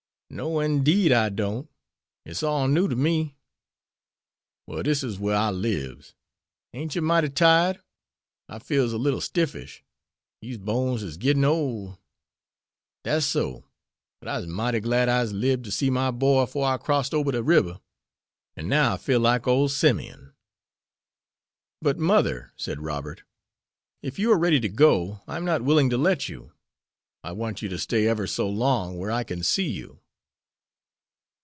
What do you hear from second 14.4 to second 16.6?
mighty glad I'se lib'd to see my boy